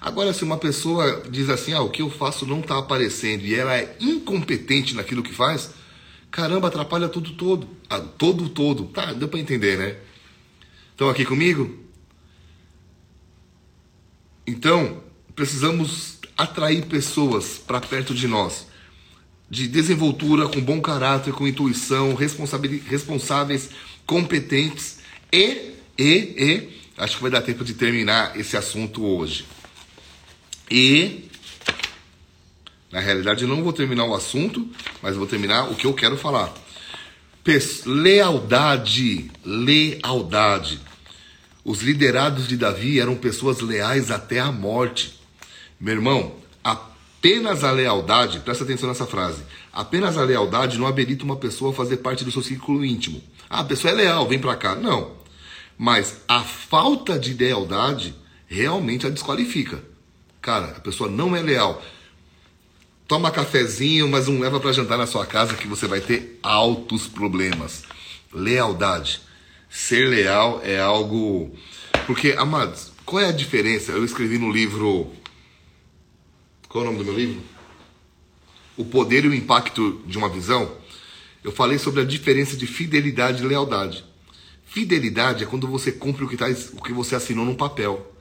Agora, 0.00 0.32
se 0.32 0.44
uma 0.44 0.56
pessoa 0.56 1.24
diz 1.28 1.50
assim, 1.50 1.72
ah, 1.72 1.82
o 1.82 1.90
que 1.90 2.02
eu 2.02 2.08
faço 2.08 2.46
não 2.46 2.60
está 2.60 2.78
aparecendo 2.78 3.44
e 3.44 3.52
ela 3.52 3.76
é 3.76 3.96
incompetente 3.98 4.94
naquilo 4.94 5.24
que 5.24 5.34
faz, 5.34 5.70
caramba, 6.30 6.68
atrapalha 6.68 7.08
tudo 7.08 7.32
todo, 7.32 7.68
ah, 7.90 7.98
todo 7.98 8.48
todo, 8.48 8.84
tá? 8.84 9.12
Deu 9.12 9.26
para 9.26 9.40
entender, 9.40 9.76
né? 9.76 9.96
Estão 10.92 11.10
aqui 11.10 11.24
comigo? 11.24 11.87
Então, 14.48 15.02
precisamos 15.36 16.20
atrair 16.34 16.86
pessoas 16.86 17.58
para 17.58 17.82
perto 17.82 18.14
de 18.14 18.26
nós, 18.26 18.66
de 19.50 19.68
desenvoltura, 19.68 20.48
com 20.48 20.58
bom 20.58 20.80
caráter, 20.80 21.34
com 21.34 21.46
intuição, 21.46 22.14
responsáveis, 22.14 23.68
competentes 24.06 25.00
e, 25.30 25.74
e, 25.98 26.02
e, 26.02 26.68
acho 26.96 27.16
que 27.16 27.22
vai 27.22 27.30
dar 27.30 27.42
tempo 27.42 27.62
de 27.62 27.74
terminar 27.74 28.40
esse 28.40 28.56
assunto 28.56 29.04
hoje. 29.04 29.44
E, 30.70 31.28
na 32.90 33.00
realidade, 33.00 33.42
eu 33.42 33.48
não 33.48 33.62
vou 33.62 33.74
terminar 33.74 34.06
o 34.06 34.14
assunto, 34.14 34.66
mas 35.02 35.14
vou 35.14 35.26
terminar 35.26 35.70
o 35.70 35.74
que 35.74 35.86
eu 35.86 35.92
quero 35.92 36.16
falar. 36.16 36.54
Lealdade, 37.84 39.30
lealdade. 39.44 40.87
Os 41.68 41.82
liderados 41.82 42.48
de 42.48 42.56
Davi 42.56 42.98
eram 42.98 43.14
pessoas 43.14 43.60
leais 43.60 44.10
até 44.10 44.40
a 44.40 44.50
morte. 44.50 45.20
Meu 45.78 45.92
irmão, 45.92 46.36
apenas 46.64 47.62
a 47.62 47.70
lealdade, 47.70 48.40
presta 48.40 48.64
atenção 48.64 48.88
nessa 48.88 49.06
frase, 49.06 49.42
apenas 49.70 50.16
a 50.16 50.24
lealdade 50.24 50.78
não 50.78 50.86
habilita 50.86 51.24
uma 51.24 51.36
pessoa 51.36 51.70
a 51.70 51.74
fazer 51.74 51.98
parte 51.98 52.24
do 52.24 52.32
seu 52.32 52.42
círculo 52.42 52.86
íntimo. 52.86 53.22
Ah, 53.50 53.60
a 53.60 53.64
pessoa 53.64 53.92
é 53.92 53.96
leal, 53.96 54.26
vem 54.26 54.38
pra 54.38 54.56
cá. 54.56 54.74
Não. 54.74 55.12
Mas 55.76 56.22
a 56.26 56.40
falta 56.40 57.18
de 57.18 57.34
lealdade 57.34 58.14
realmente 58.46 59.06
a 59.06 59.10
desqualifica. 59.10 59.84
Cara, 60.40 60.68
a 60.68 60.80
pessoa 60.80 61.10
não 61.10 61.36
é 61.36 61.42
leal. 61.42 61.82
Toma 63.06 63.30
cafezinho, 63.30 64.08
mas 64.08 64.26
não 64.26 64.40
leva 64.40 64.58
para 64.58 64.72
jantar 64.72 64.96
na 64.96 65.06
sua 65.06 65.26
casa 65.26 65.54
que 65.54 65.68
você 65.68 65.86
vai 65.86 66.00
ter 66.00 66.40
altos 66.42 67.06
problemas. 67.06 67.82
Lealdade. 68.32 69.27
Ser 69.68 70.08
leal 70.08 70.60
é 70.64 70.78
algo. 70.80 71.50
Porque, 72.06 72.32
amados, 72.38 72.92
qual 73.04 73.22
é 73.22 73.28
a 73.28 73.32
diferença? 73.32 73.92
Eu 73.92 74.04
escrevi 74.04 74.38
no 74.38 74.50
livro. 74.50 75.12
Qual 76.68 76.84
é 76.84 76.88
o 76.88 76.90
nome 76.90 77.04
do 77.04 77.10
meu 77.10 77.18
livro? 77.18 77.42
O 78.76 78.84
Poder 78.84 79.24
e 79.24 79.28
o 79.28 79.34
Impacto 79.34 80.02
de 80.06 80.16
uma 80.16 80.28
Visão. 80.28 80.70
Eu 81.42 81.52
falei 81.52 81.78
sobre 81.78 82.00
a 82.00 82.04
diferença 82.04 82.56
de 82.56 82.66
fidelidade 82.66 83.42
e 83.42 83.46
lealdade. 83.46 84.04
Fidelidade 84.64 85.44
é 85.44 85.46
quando 85.46 85.66
você 85.66 85.90
cumpre 85.90 86.24
o 86.24 86.28
que, 86.28 86.36
tá, 86.36 86.46
o 86.74 86.82
que 86.82 86.92
você 86.92 87.14
assinou 87.14 87.44
no 87.44 87.54
papel. 87.54 88.14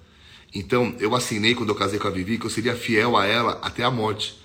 Então, 0.54 0.96
eu 1.00 1.14
assinei 1.14 1.54
quando 1.54 1.70
eu 1.70 1.76
casei 1.76 2.00
com 2.00 2.08
a 2.08 2.12
Vivi 2.12 2.38
que 2.38 2.46
eu 2.46 2.50
seria 2.50 2.76
fiel 2.76 3.18
a 3.18 3.26
ela 3.26 3.60
até 3.62 3.84
a 3.84 3.92
morte. 3.92 4.40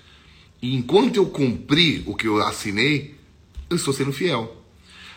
E 0.61 0.75
enquanto 0.75 1.17
eu 1.17 1.25
cumpri 1.25 2.03
o 2.05 2.15
que 2.15 2.27
eu 2.27 2.41
assinei, 2.41 3.15
eu 3.69 3.75
estou 3.75 3.93
sendo 3.93 4.13
fiel. 4.13 4.62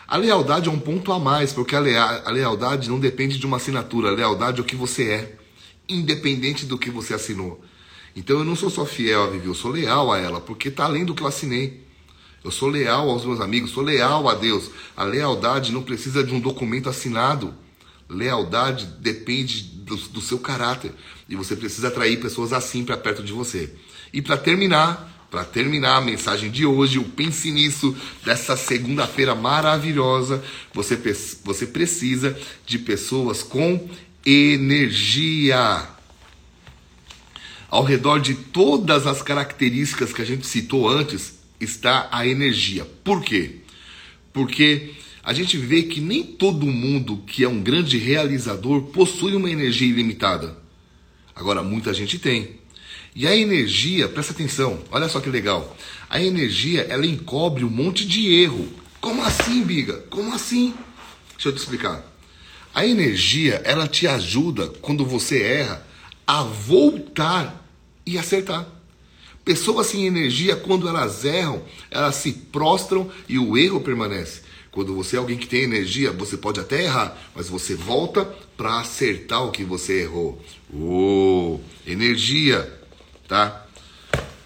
A 0.07 0.15
lealdade 0.15 0.69
é 0.69 0.71
um 0.71 0.79
ponto 0.79 1.11
a 1.11 1.19
mais, 1.19 1.51
porque 1.51 1.75
a, 1.75 1.79
lea 1.79 2.23
a 2.25 2.31
lealdade 2.31 2.89
não 2.89 2.97
depende 2.97 3.37
de 3.37 3.45
uma 3.45 3.57
assinatura. 3.57 4.07
A 4.07 4.13
lealdade 4.13 4.59
é 4.59 4.61
o 4.61 4.65
que 4.65 4.75
você 4.75 5.09
é, 5.09 5.37
independente 5.89 6.65
do 6.65 6.77
que 6.77 6.89
você 6.89 7.13
assinou. 7.13 7.61
Então 8.15 8.39
eu 8.39 8.45
não 8.45 8.55
sou 8.55 8.69
só 8.69 8.85
fiel 8.85 9.23
a 9.23 9.27
Vivi, 9.27 9.47
eu 9.47 9.53
sou 9.53 9.69
leal 9.69 10.11
a 10.11 10.17
ela, 10.17 10.39
porque 10.39 10.69
está 10.69 10.85
além 10.85 11.03
do 11.03 11.13
que 11.13 11.21
eu 11.21 11.27
assinei. 11.27 11.85
Eu 12.41 12.51
sou 12.51 12.69
leal 12.69 13.09
aos 13.09 13.25
meus 13.25 13.41
amigos, 13.41 13.71
sou 13.71 13.83
leal 13.83 14.29
a 14.29 14.33
Deus. 14.33 14.71
A 14.95 15.03
lealdade 15.03 15.73
não 15.73 15.83
precisa 15.83 16.23
de 16.23 16.33
um 16.33 16.39
documento 16.39 16.87
assinado. 16.87 17.53
Lealdade 18.09 18.85
depende 19.01 19.63
do, 19.63 19.97
do 19.97 20.21
seu 20.21 20.39
caráter. 20.39 20.93
E 21.27 21.35
você 21.35 21.55
precisa 21.57 21.89
atrair 21.89 22.21
pessoas 22.21 22.53
assim 22.53 22.85
para 22.85 22.95
perto 22.95 23.21
de 23.21 23.33
você. 23.33 23.75
E 24.13 24.21
para 24.21 24.37
terminar, 24.37 25.16
para 25.29 25.43
terminar 25.43 25.97
a 25.97 26.01
mensagem 26.01 26.49
de 26.49 26.65
hoje, 26.65 26.99
o 26.99 27.03
Pense 27.03 27.51
Nisso, 27.51 27.95
dessa 28.23 28.55
segunda-feira 28.55 29.35
maravilhosa, 29.35 30.43
você, 30.73 30.95
você 31.43 31.65
precisa 31.65 32.37
de 32.65 32.79
pessoas 32.79 33.43
com 33.43 33.89
energia. 34.25 35.87
Ao 37.69 37.83
redor 37.83 38.19
de 38.19 38.33
todas 38.35 39.05
as 39.05 39.21
características 39.21 40.13
que 40.13 40.21
a 40.21 40.25
gente 40.25 40.47
citou 40.47 40.87
antes, 40.87 41.37
está 41.59 42.07
a 42.11 42.25
energia. 42.25 42.85
Por 43.03 43.21
quê? 43.21 43.57
Porque 44.31 44.93
a 45.21 45.33
gente 45.33 45.57
vê 45.57 45.83
que 45.83 45.99
nem 45.99 46.23
todo 46.23 46.65
mundo 46.65 47.17
que 47.27 47.43
é 47.43 47.49
um 47.49 47.61
grande 47.61 47.97
realizador 47.97 48.83
possui 48.83 49.35
uma 49.35 49.51
energia 49.51 49.87
ilimitada. 49.89 50.57
Agora, 51.35 51.61
muita 51.61 51.93
gente 51.93 52.17
tem. 52.17 52.57
E 53.19 53.25
a 53.25 53.35
energia, 53.35 54.07
presta 54.07 54.31
atenção, 54.31 54.79
olha 54.91 55.09
só 55.09 55.19
que 55.19 55.27
legal. 55.27 55.75
A 56.07 56.21
energia, 56.21 56.81
ela 56.81 57.03
encobre 57.03 57.63
um 57.63 57.69
monte 57.69 58.05
de 58.05 58.31
erro. 58.31 58.71
Como 59.01 59.23
assim, 59.23 59.63
biga? 59.63 60.05
Como 60.07 60.35
assim? 60.35 60.75
Deixa 61.31 61.49
eu 61.49 61.51
te 61.51 61.57
explicar. 61.57 62.05
A 62.75 62.85
energia, 62.85 63.59
ela 63.65 63.87
te 63.87 64.05
ajuda 64.07 64.67
quando 64.81 65.03
você 65.03 65.41
erra 65.41 65.83
a 66.27 66.43
voltar 66.43 67.67
e 68.05 68.19
acertar. 68.19 68.67
Pessoas 69.43 69.87
sem 69.87 70.05
energia, 70.05 70.55
quando 70.55 70.87
elas 70.87 71.25
erram, 71.25 71.63
elas 71.89 72.13
se 72.17 72.31
prostram 72.31 73.09
e 73.27 73.39
o 73.39 73.57
erro 73.57 73.81
permanece. 73.81 74.41
Quando 74.69 74.93
você 74.93 75.15
é 75.15 75.19
alguém 75.19 75.39
que 75.39 75.47
tem 75.47 75.63
energia, 75.63 76.11
você 76.11 76.37
pode 76.37 76.59
até 76.59 76.83
errar, 76.83 77.17
mas 77.33 77.49
você 77.49 77.73
volta 77.73 78.25
para 78.55 78.79
acertar 78.79 79.43
o 79.43 79.51
que 79.51 79.63
você 79.63 80.03
errou. 80.03 80.39
Oh, 80.71 81.59
energia, 81.83 82.76
tá? 83.27 83.65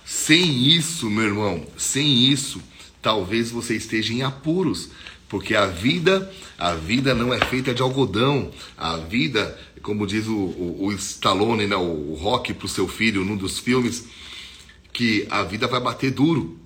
Sem 0.06 0.68
isso, 0.68 1.10
meu 1.10 1.24
irmão, 1.24 1.66
sem 1.78 2.26
isso, 2.26 2.62
talvez 3.02 3.52
você 3.52 3.76
esteja 3.76 4.14
em 4.14 4.24
apuros, 4.24 4.90
porque 5.30 5.56
a 5.56 5.66
vida, 5.66 6.30
a 6.58 6.74
vida 6.74 7.14
não 7.14 7.34
é 7.34 7.40
feita 7.40 7.74
de 7.74 7.82
algodão. 7.82 8.52
A 8.78 8.98
vida, 8.98 9.58
como 9.82 10.06
diz 10.06 10.28
o, 10.28 10.36
o, 10.36 10.86
o 10.88 10.92
Stallone, 10.92 11.66
né, 11.66 11.76
o, 11.78 12.12
o 12.12 12.16
Rock 12.16 12.54
para 12.54 12.66
o 12.66 12.70
seu 12.70 12.86
filho 12.86 13.24
num 13.24 13.38
dos 13.38 13.58
filmes, 13.58 14.10
que 14.92 15.26
a 15.30 15.44
vida 15.44 15.68
vai 15.68 15.80
bater 15.80 16.12
duro. 16.12 16.60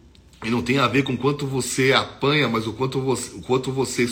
E 0.46 0.50
não 0.52 0.62
tem 0.62 0.78
a 0.78 0.88
ver 0.88 1.04
com 1.04 1.18
quanto 1.18 1.48
você 1.48 1.92
apanha, 1.92 2.48
mas 2.48 2.68
o 2.68 2.74
quanto 2.74 3.02
você, 3.02 3.36
o 3.36 3.42
quanto 3.42 3.72
você 3.72 4.08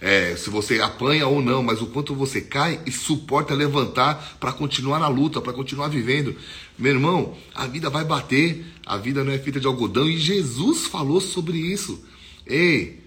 é, 0.00 0.34
se 0.34 0.50
você 0.50 0.80
apanha 0.80 1.28
ou 1.28 1.40
não, 1.40 1.62
mas 1.62 1.80
o 1.80 1.86
quanto 1.86 2.12
você 2.12 2.40
cai 2.40 2.80
e 2.84 2.90
suporta 2.90 3.54
levantar 3.54 4.36
para 4.40 4.52
continuar 4.52 4.98
na 4.98 5.06
luta, 5.06 5.40
para 5.40 5.52
continuar 5.52 5.86
vivendo. 5.86 6.34
Meu 6.76 6.92
irmão, 6.92 7.36
a 7.54 7.68
vida 7.68 7.88
vai 7.88 8.04
bater, 8.04 8.66
a 8.84 8.96
vida 8.96 9.22
não 9.22 9.32
é 9.32 9.38
feita 9.38 9.60
de 9.60 9.66
algodão 9.68 10.10
e 10.10 10.18
Jesus 10.18 10.86
falou 10.86 11.20
sobre 11.20 11.56
isso. 11.56 12.04
Ei, 12.44 12.98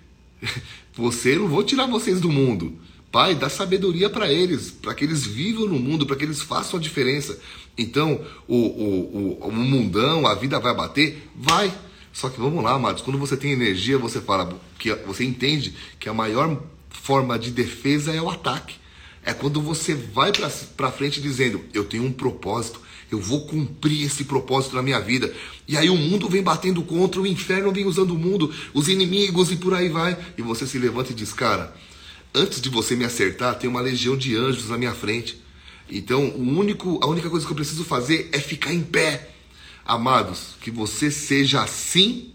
você 0.95 1.35
não 1.35 1.49
vou 1.49 1.65
tirar 1.65 1.85
vocês 1.85 2.21
do 2.21 2.31
mundo. 2.31 2.73
Pai, 3.11 3.35
dá 3.35 3.49
sabedoria 3.49 4.09
para 4.09 4.31
eles, 4.31 4.71
para 4.71 4.93
que 4.93 5.03
eles 5.03 5.25
vivam 5.25 5.67
no 5.67 5.79
mundo, 5.79 6.05
para 6.05 6.15
que 6.15 6.23
eles 6.23 6.41
façam 6.41 6.79
a 6.79 6.81
diferença. 6.81 7.37
Então, 7.77 8.21
o, 8.47 8.55
o, 8.55 9.37
o, 9.41 9.47
o 9.47 9.51
mundão, 9.51 10.25
a 10.25 10.33
vida 10.33 10.57
vai 10.61 10.73
bater? 10.73 11.27
Vai. 11.35 11.73
Só 12.11 12.29
que 12.29 12.39
vamos 12.39 12.63
lá, 12.63 12.71
amados, 12.71 13.01
quando 13.01 13.19
você 13.19 13.37
tem 13.37 13.51
energia, 13.51 13.97
você 13.97 14.19
fala 14.19 14.59
que 14.77 14.93
você 15.05 15.23
entende 15.23 15.75
que 15.99 16.09
a 16.09 16.13
maior 16.13 16.61
forma 16.89 17.37
de 17.37 17.51
defesa 17.51 18.13
é 18.13 18.21
o 18.21 18.29
ataque. 18.29 18.75
É 19.23 19.33
quando 19.33 19.61
você 19.61 19.93
vai 19.93 20.31
para 20.75 20.91
frente 20.91 21.21
dizendo: 21.21 21.61
Eu 21.73 21.83
tenho 21.83 22.03
um 22.03 22.11
propósito, 22.11 22.81
eu 23.11 23.19
vou 23.19 23.45
cumprir 23.45 24.05
esse 24.05 24.23
propósito 24.23 24.75
na 24.75 24.81
minha 24.81 24.99
vida. 24.99 25.33
E 25.67 25.77
aí 25.77 25.89
o 25.89 25.95
mundo 25.95 26.29
vem 26.29 26.41
batendo 26.41 26.81
contra, 26.81 27.21
o 27.21 27.27
inferno 27.27 27.71
vem 27.71 27.85
usando 27.85 28.11
o 28.11 28.17
mundo, 28.17 28.53
os 28.73 28.87
inimigos 28.87 29.51
e 29.51 29.55
por 29.55 29.73
aí 29.73 29.89
vai. 29.89 30.17
E 30.37 30.41
você 30.41 30.65
se 30.65 30.79
levanta 30.79 31.11
e 31.11 31.15
diz: 31.15 31.33
Cara, 31.33 31.75
antes 32.33 32.61
de 32.61 32.69
você 32.69 32.95
me 32.95 33.05
acertar, 33.05 33.57
tem 33.57 33.69
uma 33.69 33.81
legião 33.81 34.15
de 34.15 34.35
anjos 34.35 34.69
na 34.69 34.77
minha 34.77 34.93
frente. 34.93 35.39
Então, 35.91 36.29
o 36.29 36.41
único, 36.41 36.99
a 37.01 37.07
única 37.07 37.29
coisa 37.29 37.45
que 37.45 37.51
eu 37.51 37.55
preciso 37.55 37.83
fazer 37.83 38.29
é 38.31 38.39
ficar 38.39 38.73
em 38.73 38.81
pé. 38.81 39.29
Amados, 39.89 40.55
que 40.61 40.69
você 40.69 41.09
seja 41.09 41.63
assim 41.63 42.31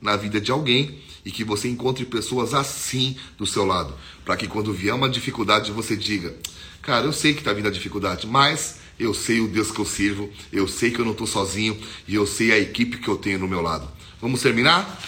na 0.00 0.16
vida 0.16 0.40
de 0.40 0.50
alguém 0.50 0.98
e 1.22 1.30
que 1.30 1.44
você 1.44 1.68
encontre 1.68 2.06
pessoas 2.06 2.54
assim 2.54 3.14
do 3.36 3.46
seu 3.46 3.66
lado, 3.66 3.94
para 4.24 4.38
que 4.38 4.46
quando 4.48 4.72
vier 4.72 4.94
uma 4.94 5.10
dificuldade 5.10 5.70
você 5.70 5.94
diga: 5.94 6.34
"Cara, 6.80 7.04
eu 7.04 7.12
sei 7.12 7.34
que 7.34 7.40
está 7.40 7.52
vindo 7.52 7.68
a 7.68 7.70
dificuldade, 7.70 8.26
mas 8.26 8.76
eu 8.98 9.12
sei 9.12 9.38
o 9.38 9.48
Deus 9.48 9.70
que 9.70 9.78
eu 9.78 9.84
sirvo, 9.84 10.30
eu 10.50 10.66
sei 10.66 10.90
que 10.90 10.98
eu 10.98 11.04
não 11.04 11.12
estou 11.12 11.26
sozinho 11.26 11.78
e 12.06 12.14
eu 12.14 12.26
sei 12.26 12.52
a 12.52 12.58
equipe 12.58 12.96
que 12.96 13.08
eu 13.08 13.18
tenho 13.18 13.38
no 13.38 13.46
meu 13.46 13.60
lado". 13.60 13.86
Vamos 14.18 14.40
terminar? 14.40 14.98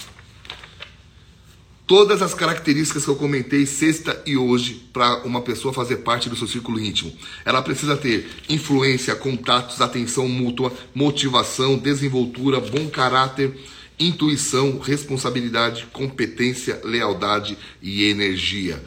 Todas 1.90 2.22
as 2.22 2.34
características 2.34 3.04
que 3.04 3.10
eu 3.10 3.16
comentei 3.16 3.66
sexta 3.66 4.22
e 4.24 4.36
hoje 4.36 4.74
para 4.92 5.24
uma 5.24 5.42
pessoa 5.42 5.74
fazer 5.74 5.96
parte 5.96 6.28
do 6.28 6.36
seu 6.36 6.46
círculo 6.46 6.78
íntimo. 6.78 7.12
Ela 7.44 7.60
precisa 7.60 7.96
ter 7.96 8.30
influência, 8.48 9.16
contatos, 9.16 9.80
atenção 9.80 10.28
mútua, 10.28 10.72
motivação, 10.94 11.76
desenvoltura, 11.76 12.60
bom 12.60 12.88
caráter, 12.88 13.58
intuição, 13.98 14.78
responsabilidade, 14.78 15.88
competência, 15.92 16.80
lealdade 16.84 17.58
e 17.82 18.04
energia. 18.04 18.80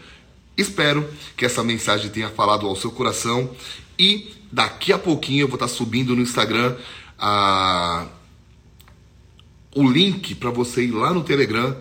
Espero 0.55 1.05
que 1.35 1.43
essa 1.43 1.61
mensagem 1.61 2.09
tenha 2.09 2.29
falado 2.29 2.65
ao 2.65 2.75
seu 2.77 2.89
coração 2.89 3.53
e 3.99 4.31
daqui 4.49 4.93
a 4.93 4.97
pouquinho 4.97 5.41
eu 5.41 5.47
vou 5.49 5.57
estar 5.57 5.67
subindo 5.67 6.15
no 6.15 6.21
Instagram 6.21 6.77
a... 7.19 8.07
o 9.75 9.85
link 9.85 10.35
para 10.35 10.51
você 10.51 10.85
ir 10.85 10.91
lá 10.91 11.13
no 11.13 11.21
Telegram 11.21 11.75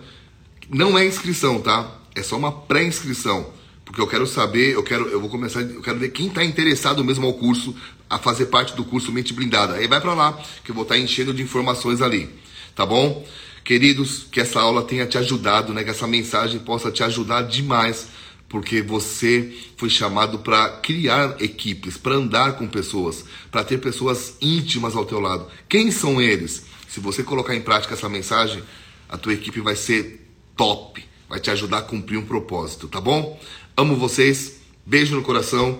não 0.73 0.97
é 0.97 1.05
inscrição, 1.05 1.61
tá? 1.61 1.89
É 2.15 2.23
só 2.23 2.37
uma 2.37 2.51
pré-inscrição. 2.51 3.51
Porque 3.85 4.01
eu 4.01 4.07
quero 4.07 4.25
saber, 4.25 4.73
eu 4.73 4.81
quero, 4.81 5.07
eu 5.07 5.19
vou 5.19 5.29
começar, 5.29 5.61
eu 5.61 5.81
quero 5.81 5.99
ver 5.99 6.09
quem 6.09 6.27
está 6.27 6.43
interessado 6.43 7.03
mesmo 7.03 7.27
ao 7.27 7.33
curso, 7.33 7.75
a 8.09 8.17
fazer 8.17 8.47
parte 8.47 8.75
do 8.75 8.83
curso 8.83 9.11
Mente 9.11 9.33
Blindada. 9.33 9.75
Aí 9.75 9.87
vai 9.87 10.01
para 10.01 10.13
lá, 10.13 10.33
que 10.63 10.71
eu 10.71 10.75
vou 10.75 10.83
estar 10.83 10.95
tá 10.95 10.99
enchendo 10.99 11.33
de 11.33 11.43
informações 11.43 12.01
ali. 12.01 12.29
Tá 12.75 12.85
bom? 12.85 13.25
Queridos, 13.63 14.25
que 14.31 14.41
essa 14.41 14.59
aula 14.59 14.83
tenha 14.83 15.05
te 15.05 15.17
ajudado, 15.17 15.73
né? 15.73 15.83
Que 15.83 15.89
essa 15.89 16.07
mensagem 16.07 16.59
possa 16.59 16.91
te 16.91 17.03
ajudar 17.03 17.43
demais, 17.43 18.07
porque 18.49 18.81
você 18.81 19.53
foi 19.77 19.89
chamado 19.89 20.39
para 20.39 20.69
criar 20.69 21.35
equipes, 21.39 21.97
para 21.97 22.15
andar 22.15 22.53
com 22.53 22.67
pessoas, 22.67 23.25
para 23.51 23.63
ter 23.63 23.77
pessoas 23.79 24.37
íntimas 24.41 24.95
ao 24.95 25.05
teu 25.05 25.19
lado. 25.19 25.47
Quem 25.69 25.91
são 25.91 26.21
eles? 26.21 26.65
Se 26.89 26.99
você 26.99 27.21
colocar 27.23 27.55
em 27.55 27.61
prática 27.61 27.93
essa 27.93 28.09
mensagem, 28.09 28.63
a 29.07 29.17
tua 29.17 29.33
equipe 29.33 29.61
vai 29.61 29.75
ser 29.75 30.22
top. 30.55 31.03
Vai 31.27 31.39
te 31.39 31.51
ajudar 31.51 31.79
a 31.79 31.81
cumprir 31.81 32.17
um 32.17 32.25
propósito, 32.25 32.87
tá 32.87 33.01
bom? 33.01 33.39
Amo 33.75 33.95
vocês. 33.95 34.61
Beijo 34.85 35.15
no 35.15 35.23
coração. 35.23 35.79